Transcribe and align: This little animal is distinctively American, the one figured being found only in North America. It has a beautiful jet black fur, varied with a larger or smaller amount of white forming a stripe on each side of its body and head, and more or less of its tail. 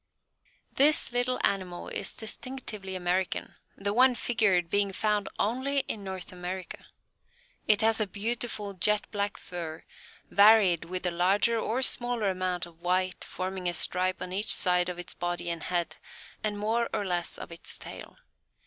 This 0.73 1.11
little 1.11 1.39
animal 1.43 1.87
is 1.87 2.15
distinctively 2.15 2.95
American, 2.95 3.53
the 3.77 3.93
one 3.93 4.15
figured 4.15 4.67
being 4.67 4.91
found 4.91 5.29
only 5.37 5.81
in 5.81 6.03
North 6.03 6.31
America. 6.31 6.87
It 7.67 7.81
has 7.81 8.01
a 8.01 8.07
beautiful 8.07 8.73
jet 8.73 9.05
black 9.11 9.37
fur, 9.37 9.83
varied 10.27 10.85
with 10.85 11.05
a 11.05 11.11
larger 11.11 11.59
or 11.59 11.83
smaller 11.83 12.29
amount 12.29 12.65
of 12.65 12.81
white 12.81 13.23
forming 13.23 13.69
a 13.69 13.73
stripe 13.75 14.23
on 14.23 14.33
each 14.33 14.55
side 14.55 14.89
of 14.89 14.97
its 14.97 15.13
body 15.13 15.51
and 15.51 15.61
head, 15.61 15.97
and 16.43 16.57
more 16.57 16.89
or 16.91 17.05
less 17.05 17.37
of 17.37 17.51
its 17.51 17.77
tail. 17.77 18.17